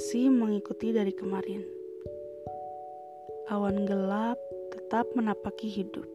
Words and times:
masih 0.00 0.32
mengikuti 0.32 0.96
dari 0.96 1.12
kemarin. 1.12 1.60
Awan 3.52 3.84
gelap 3.84 4.40
tetap 4.72 5.04
menapaki 5.12 5.68
hidup. 5.68 6.08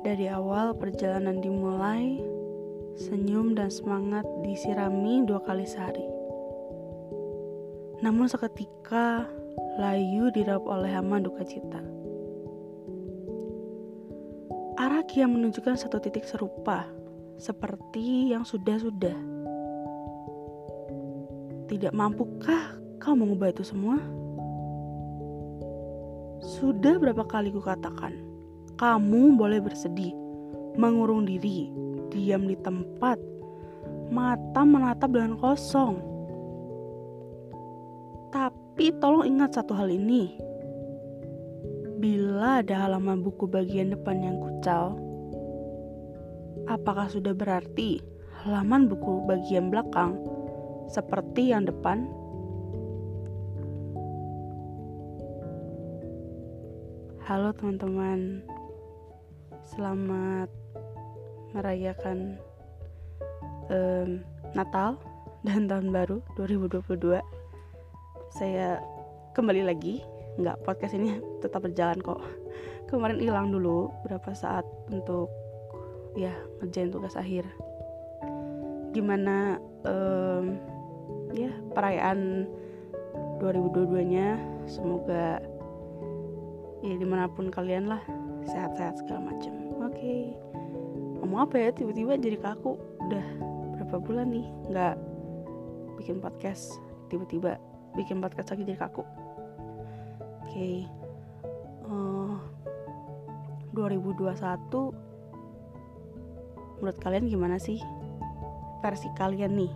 Dari 0.00 0.32
awal 0.32 0.72
perjalanan 0.72 1.44
dimulai, 1.44 2.24
senyum 2.96 3.52
dan 3.52 3.68
semangat 3.68 4.24
disirami 4.48 5.28
dua 5.28 5.44
kali 5.44 5.68
sehari. 5.68 6.08
Namun 8.00 8.32
seketika, 8.32 9.28
layu 9.76 10.32
diraup 10.32 10.64
oleh 10.64 10.88
hama 10.88 11.20
duka 11.20 11.44
cita. 11.44 11.84
Arah 14.80 15.04
kian 15.04 15.36
menunjukkan 15.36 15.76
satu 15.76 16.00
titik 16.00 16.24
serupa, 16.24 16.88
seperti 17.36 18.32
yang 18.32 18.48
sudah-sudah. 18.48 19.31
Tidak 21.72 21.96
mampukah 21.96 22.76
kau 23.00 23.16
mengubah 23.16 23.48
itu 23.48 23.64
semua? 23.64 23.96
Sudah 26.60 27.00
berapa 27.00 27.24
kali 27.24 27.48
kukatakan, 27.48 28.12
kamu 28.76 29.40
boleh 29.40 29.56
bersedih, 29.56 30.12
mengurung 30.76 31.24
diri, 31.24 31.72
diam 32.12 32.44
di 32.44 32.60
tempat, 32.60 33.16
mata 34.12 34.68
menatap 34.68 35.16
dengan 35.16 35.40
kosong. 35.40 35.96
Tapi 38.36 38.92
tolong 39.00 39.24
ingat 39.24 39.56
satu 39.56 39.72
hal 39.72 39.88
ini. 39.88 40.28
Bila 42.04 42.60
ada 42.60 42.84
halaman 42.84 43.24
buku 43.24 43.48
bagian 43.48 43.96
depan 43.96 44.20
yang 44.20 44.36
kucal, 44.44 45.00
apakah 46.68 47.08
sudah 47.08 47.32
berarti 47.32 48.04
halaman 48.44 48.92
buku 48.92 49.24
bagian 49.24 49.72
belakang 49.72 50.20
seperti 50.92 51.56
yang 51.56 51.64
depan? 51.64 52.04
Halo 57.24 57.56
teman-teman, 57.56 58.44
selamat 59.72 60.52
merayakan 61.56 62.36
um, 63.72 64.20
Natal 64.52 65.00
dan 65.40 65.64
Tahun 65.64 65.88
Baru 65.88 66.20
2022. 66.36 67.24
Saya 68.36 68.76
kembali 69.32 69.64
lagi, 69.64 70.04
nggak 70.36 70.60
podcast 70.60 70.92
ini 70.92 71.16
tetap 71.40 71.64
berjalan 71.64 72.04
kok. 72.04 72.20
Kemarin 72.92 73.16
hilang 73.16 73.48
dulu 73.48 73.88
berapa 74.04 74.36
saat 74.36 74.68
untuk 74.92 75.32
ya 76.20 76.36
ngerjain 76.60 76.92
tugas 76.92 77.16
akhir. 77.16 77.48
Gimana 78.92 79.56
um, 79.88 80.71
ya 81.32 81.50
perayaan 81.72 82.46
2022-nya? 83.40 84.38
Semoga 84.70 85.42
ya 86.82 86.94
di 86.98 87.06
mana 87.06 87.30
pun 87.30 87.46
kalian 87.46 87.86
lah 87.86 88.02
sehat-sehat 88.42 88.98
segala 88.98 89.30
macam 89.30 89.54
oke 89.78 89.94
okay. 89.94 90.34
ngomong 91.22 91.46
apa 91.46 91.54
ya 91.62 91.70
tiba-tiba 91.70 92.18
jadi 92.18 92.38
kaku 92.42 92.74
udah 93.06 93.26
berapa 93.78 93.96
bulan 94.02 94.34
nih 94.34 94.46
nggak 94.66 94.98
bikin 96.02 96.18
podcast 96.18 96.82
tiba-tiba 97.06 97.54
bikin 97.94 98.18
podcast 98.18 98.50
lagi 98.50 98.66
jadi 98.66 98.82
kaku 98.82 99.06
oke 99.06 100.50
okay. 100.50 100.82
uh, 101.86 102.34
2021 103.78 104.34
menurut 106.82 106.98
kalian 106.98 107.30
gimana 107.30 107.62
sih 107.62 107.78
versi 108.82 109.06
kalian 109.14 109.54
nih 109.54 109.70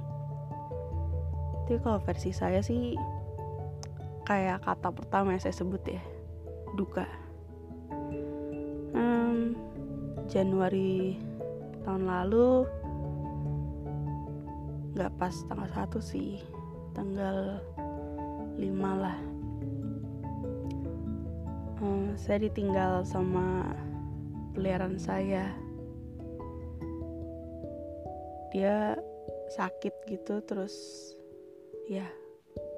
tapi 1.66 1.82
kalau 1.82 1.99
versi 1.99 2.31
saya 2.31 2.62
sih 2.62 2.94
kayak 4.22 4.62
kata 4.62 4.87
pertama 4.94 5.34
yang 5.34 5.43
saya 5.43 5.50
sebut 5.50 5.82
ya 5.82 5.99
duka. 6.78 7.03
Hmm, 8.94 9.59
Januari 10.31 11.19
tahun 11.82 12.06
lalu 12.06 12.71
nggak 14.94 15.10
pas 15.19 15.34
tanggal 15.50 15.66
satu 15.75 15.99
sih 15.99 16.38
tanggal 16.94 17.59
5 18.54 18.62
lah. 19.03 19.19
Hmm, 21.83 22.15
saya 22.15 22.47
ditinggal 22.47 23.03
sama 23.03 23.75
peliharaan 24.54 25.03
saya. 25.03 25.50
Dia 28.54 28.94
sakit 29.50 30.15
gitu 30.15 30.38
terus 30.47 31.10
ya 31.86 32.06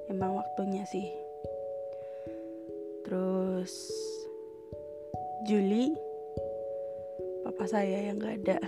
emang 0.09 0.37
waktunya 0.37 0.85
sih. 0.85 1.09
Terus 3.05 3.73
Juli 5.49 5.93
papa 7.41 7.65
saya 7.65 8.09
yang 8.09 8.21
gak 8.21 8.45
ada. 8.45 8.59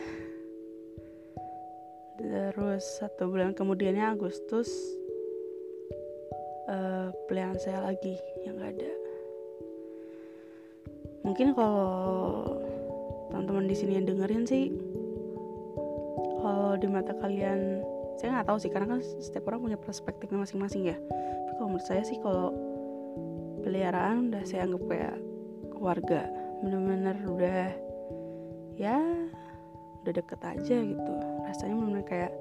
Terus 2.21 2.83
satu 3.01 3.29
bulan 3.29 3.53
kemudiannya 3.53 4.17
Agustus 4.17 4.69
uh, 6.69 7.13
peliharaan 7.29 7.61
saya 7.61 7.85
lagi 7.85 8.17
yang 8.45 8.57
gak 8.57 8.73
ada. 8.77 8.91
Mungkin 11.21 11.53
kalau 11.53 12.57
teman-teman 13.29 13.69
di 13.69 13.75
sini 13.77 14.01
yang 14.01 14.09
dengerin 14.09 14.45
sih 14.49 14.73
kalau 16.41 16.73
di 16.81 16.87
mata 16.89 17.13
kalian 17.21 17.85
saya 18.21 18.37
nggak 18.37 18.53
tahu 18.53 18.57
sih 18.61 18.69
karena 18.69 18.87
kan 18.93 19.01
setiap 19.01 19.49
orang 19.49 19.65
punya 19.65 19.79
perspektifnya 19.81 20.45
masing-masing 20.45 20.93
ya. 20.93 20.97
Tapi 21.01 21.51
kalau 21.57 21.69
menurut 21.73 21.87
saya 21.89 22.05
sih 22.05 22.21
kalau 22.21 22.53
peliharaan 23.65 24.29
udah 24.29 24.45
saya 24.45 24.69
anggap 24.69 24.83
kayak 24.85 25.17
keluarga 25.73 26.29
bener-bener 26.61 27.17
udah 27.25 27.73
ya 28.77 29.01
udah 30.05 30.13
deket 30.13 30.37
aja 30.45 30.77
gitu. 30.85 31.13
Rasanya 31.49 31.73
bener-bener 31.81 32.05
kayak 32.05 32.33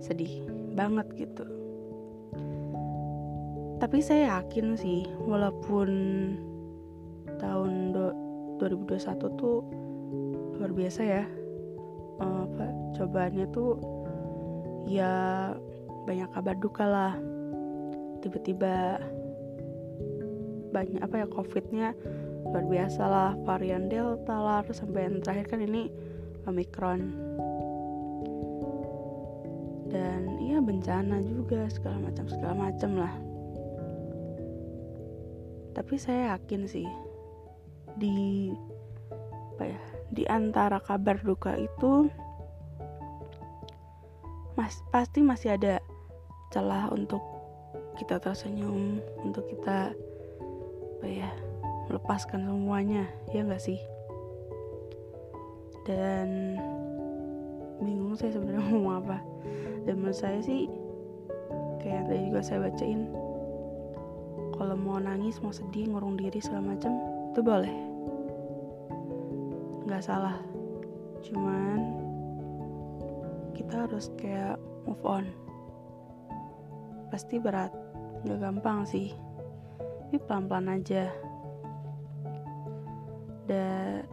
sedih 0.00 0.48
banget 0.72 1.04
gitu. 1.20 1.44
Tapi 3.76 4.00
saya 4.00 4.40
yakin 4.40 4.80
sih 4.80 5.04
walaupun 5.28 5.88
tahun 7.36 7.92
do 7.92 8.16
2021 8.56 9.36
tuh 9.36 9.60
luar 10.56 10.72
biasa 10.72 11.00
ya 11.04 11.24
eh, 12.22 12.40
apa 12.48 12.66
cobaannya 12.96 13.46
tuh 13.52 13.76
ya 14.88 15.12
banyak 16.04 16.28
kabar 16.32 16.56
duka 16.60 16.84
lah. 16.84 17.14
Tiba-tiba 18.20 19.00
banyak 20.72 21.00
apa 21.00 21.14
ya 21.24 21.26
covidnya 21.28 21.88
luar 22.44 22.64
biasa 22.68 23.02
lah. 23.04 23.32
Varian 23.44 23.88
delta 23.88 24.36
lah 24.36 24.60
sampai 24.68 25.08
yang 25.08 25.20
terakhir 25.24 25.56
kan 25.56 25.60
ini 25.64 25.88
omikron 26.44 27.00
dan 29.94 30.42
iya 30.42 30.58
bencana 30.58 31.22
juga 31.22 31.70
segala 31.70 32.10
macam 32.10 32.26
segala 32.26 32.54
macam 32.68 32.90
lah. 32.98 33.14
Tapi 35.74 35.94
saya 35.98 36.34
yakin 36.34 36.66
sih 36.66 36.88
di 37.94 38.50
apa 39.54 39.70
ya 39.70 39.80
di 40.10 40.26
antara 40.26 40.82
kabar 40.82 41.22
duka 41.22 41.54
itu 41.54 42.10
mas 44.54 44.86
pasti 44.94 45.18
masih 45.18 45.58
ada 45.58 45.82
celah 46.54 46.86
untuk 46.94 47.22
kita 47.98 48.22
tersenyum 48.22 49.02
untuk 49.22 49.46
kita 49.50 49.90
apa 50.98 51.06
ya 51.06 51.30
melepaskan 51.90 52.46
semuanya 52.46 53.06
ya 53.34 53.42
nggak 53.42 53.62
sih? 53.62 53.78
Dan 55.84 56.56
bingung 57.82 58.16
saya 58.16 58.34
sebenarnya 58.34 58.62
ngomong 58.70 59.04
apa. 59.04 59.18
Dan 59.84 60.00
menurut 60.00 60.16
saya 60.16 60.40
sih 60.40 60.70
kayak 61.82 62.08
tadi 62.08 62.32
juga 62.32 62.40
saya 62.40 62.64
bacain 62.64 63.12
kalau 64.54 64.78
mau 64.78 64.96
nangis 65.02 65.42
mau 65.42 65.52
sedih 65.52 65.92
ngurung 65.92 66.16
diri 66.16 66.38
segala 66.38 66.72
macam 66.72 66.94
itu 67.34 67.40
boleh. 67.42 67.74
Nggak 69.84 70.02
salah. 70.02 70.38
Cuman 71.26 72.03
kita 73.54 73.88
harus 73.88 74.10
kayak 74.18 74.58
move 74.84 75.00
on. 75.06 75.30
Pasti 77.08 77.38
berat 77.38 77.70
nggak 78.26 78.38
gampang 78.42 78.84
sih. 78.84 79.14
Tapi 79.78 80.18
pelan-pelan 80.26 80.82
aja. 80.82 81.08
Dan 83.46 84.04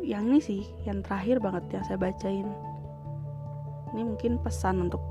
yang 0.00 0.30
ini 0.30 0.40
sih 0.40 0.62
yang 0.86 1.02
terakhir 1.02 1.42
banget 1.42 1.66
yang 1.74 1.84
saya 1.84 1.98
bacain. 1.98 2.48
Ini 3.92 4.02
mungkin 4.06 4.38
pesan 4.40 4.86
untuk 4.86 5.02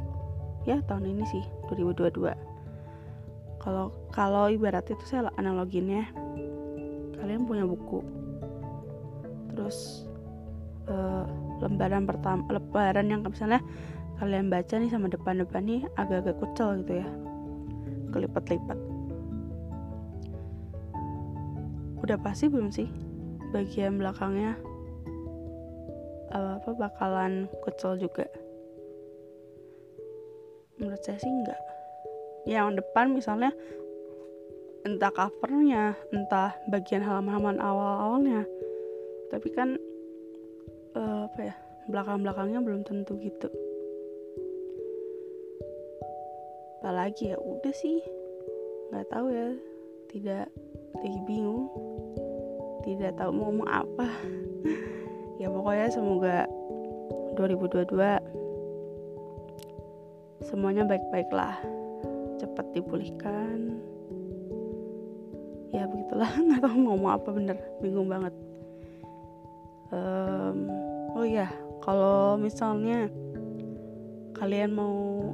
ya 0.64 0.80
tahun 0.88 1.08
ini 1.12 1.24
sih 1.28 1.44
2022 1.72 2.58
kalau 3.68 3.92
kalau 4.16 4.48
ibarat 4.48 4.88
itu 4.88 5.04
saya 5.04 5.28
analoginnya 5.36 6.08
kalian 7.19 7.44
punya 7.44 7.68
buku. 7.68 8.00
Terus 9.52 10.08
uh, 10.88 11.28
lembaran 11.62 12.06
pertama 12.06 12.45
lembaran 12.50 13.07
yang 13.09 13.21
misalnya 13.25 13.62
kalian 14.18 14.50
baca 14.50 14.75
nih 14.77 14.89
sama 14.89 15.07
depan-depan 15.09 15.63
nih 15.65 15.81
agak-agak 15.98 16.36
kucel 16.42 16.81
gitu 16.81 17.01
ya. 17.01 17.07
Berkelipat-lipat 18.07 18.98
udah 22.07 22.24
pasti 22.24 22.48
belum 22.48 22.71
sih 22.71 22.88
bagian 23.51 24.00
belakangnya 24.00 24.56
apa 26.31 26.71
bakalan 26.75 27.51
kucel 27.63 28.00
juga? 28.00 28.24
Menurut 30.80 31.01
saya 31.04 31.19
sih 31.19 31.31
enggak. 31.31 31.59
Yang 32.48 32.83
depan 32.83 33.12
misalnya 33.12 33.51
entah 34.88 35.12
covernya 35.12 36.00
entah 36.15 36.56
bagian 36.71 37.04
halaman-halaman 37.04 37.59
awal-awalnya. 37.59 38.48
Tapi 39.27 39.48
kan 39.51 39.75
apa 41.38 41.54
ya 41.54 41.57
belakang-belakangnya 41.86 42.66
belum 42.66 42.81
tentu 42.81 43.13
gitu. 43.22 43.45
Apalagi 46.81 47.30
ya 47.30 47.38
udah 47.38 47.74
sih 47.78 48.01
nggak 48.89 49.06
tahu 49.13 49.30
ya 49.30 49.54
tidak 50.10 50.50
lagi 50.98 51.22
bingung 51.30 51.69
tidak 52.81 53.13
tahu 53.22 53.30
mau 53.30 53.54
ngomong 53.54 53.69
apa. 53.69 54.10
Ya 55.38 55.54
pokoknya 55.54 55.94
semoga 55.94 56.50
2022 57.38 57.94
semuanya 60.42 60.90
baik-baik 60.90 61.30
lah 61.30 61.54
cepat 62.42 62.66
dipulihkan. 62.74 63.78
Ya 65.69 65.86
begitulah 65.86 66.33
nggak 66.50 66.66
tahu 66.66 66.81
mau 66.81 66.98
ngomong 66.98 67.12
apa 67.13 67.30
bener 67.30 67.62
bingung 67.86 68.10
banget 68.10 68.33
um, 69.92 70.57
oh 71.16 71.28
ya 71.28 71.48
kalau 71.84 72.36
misalnya 72.36 73.07
kalian 74.38 74.75
mau 74.75 75.31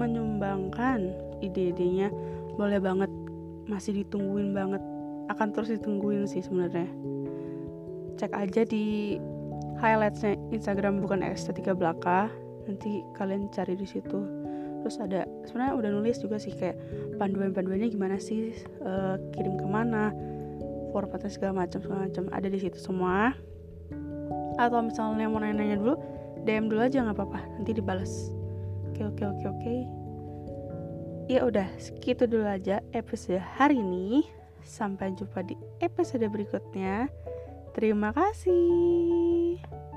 menyumbangkan 0.00 1.12
ide-idenya 1.44 2.08
boleh 2.56 2.78
banget. 2.82 3.10
Masih 3.68 4.02
ditungguin 4.04 4.52
banget. 4.52 4.82
Akan 5.30 5.54
terus 5.54 5.70
ditungguin 5.72 6.26
sih 6.26 6.42
sebenarnya. 6.42 6.88
Cek 8.18 8.32
aja 8.34 8.62
di 8.66 9.16
highlightsnya 9.78 10.38
Instagram 10.50 11.00
bukan 11.02 11.22
estetika 11.24 11.72
belaka. 11.72 12.28
Nanti 12.66 13.02
kalian 13.18 13.50
cari 13.50 13.74
di 13.78 13.86
situ. 13.86 14.20
Terus 14.82 14.98
ada 14.98 15.22
sebenarnya 15.46 15.74
udah 15.78 15.90
nulis 15.94 16.18
juga 16.18 16.42
sih 16.42 16.54
kayak 16.58 16.74
panduan-panduannya 17.22 17.86
gimana 17.86 18.18
sih 18.18 18.50
uh, 18.82 19.14
kirim 19.30 19.54
ke 19.54 19.66
mana 19.66 20.10
formatnya 20.90 21.30
segala 21.30 21.66
macam 21.66 21.78
segala 21.78 22.10
macam. 22.10 22.26
Ada 22.34 22.50
di 22.50 22.58
situ 22.58 22.78
semua 22.82 23.30
atau 24.56 24.80
misalnya 24.84 25.28
mau 25.28 25.40
nanya-nanya 25.40 25.76
dulu 25.80 25.94
DM 26.42 26.66
dulu 26.68 26.80
aja 26.82 27.04
nggak 27.04 27.16
apa-apa. 27.16 27.40
Nanti 27.58 27.70
dibalas 27.76 28.12
oke 28.92 29.02
oke 29.14 29.22
oke 29.24 29.44
oke. 29.48 29.74
Ya 31.30 31.46
udah 31.46 31.68
segitu 31.78 32.26
dulu 32.26 32.44
aja 32.44 32.82
episode 32.92 33.40
hari 33.40 33.78
ini. 33.78 34.26
Sampai 34.62 35.14
jumpa 35.18 35.42
di 35.42 35.58
episode 35.82 36.22
berikutnya. 36.30 37.10
Terima 37.74 38.14
kasih 38.14 39.91